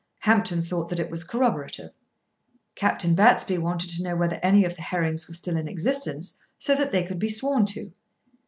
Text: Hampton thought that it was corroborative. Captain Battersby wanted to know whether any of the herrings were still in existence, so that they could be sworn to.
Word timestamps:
Hampton 0.21 0.63
thought 0.63 0.89
that 0.89 0.99
it 0.99 1.11
was 1.11 1.23
corroborative. 1.23 1.91
Captain 2.73 3.13
Battersby 3.13 3.59
wanted 3.59 3.91
to 3.91 4.01
know 4.01 4.15
whether 4.15 4.39
any 4.41 4.65
of 4.65 4.75
the 4.75 4.81
herrings 4.81 5.27
were 5.27 5.35
still 5.35 5.57
in 5.57 5.67
existence, 5.67 6.39
so 6.57 6.73
that 6.73 6.91
they 6.91 7.03
could 7.03 7.19
be 7.19 7.29
sworn 7.29 7.67
to. 7.67 7.91